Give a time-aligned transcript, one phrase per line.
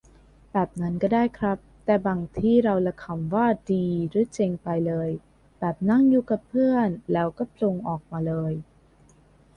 [0.51, 5.09] แบบนั้นก็ได้ครับ แต่บางทีเราละคำว่าดีหรือเจ๋งไปเลย
[5.59, 8.53] แบบนั่งอยู่กับเพื่อนแล้วก็โผล่งออกมาเลย